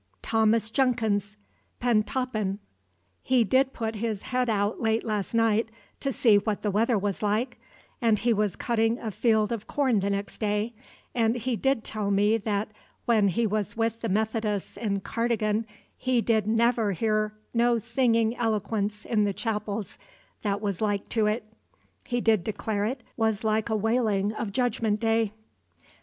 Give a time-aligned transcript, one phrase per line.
[0.23, 1.37] "Thomas Jenkins,
[1.79, 2.57] Pentoppin,
[3.21, 7.21] he did put his head out late last night to see what the weather was
[7.21, 7.59] like,
[8.01, 10.73] as he was cutting a field of corn the next day,
[11.13, 12.69] and he did tell me that
[13.05, 19.05] when he was with the Methodists in Cardigan he did never hear no singing eloquence
[19.05, 19.99] in the chapels
[20.41, 21.43] that was like to it.
[22.03, 25.33] He did declare it was like a wailing of Judgment Day."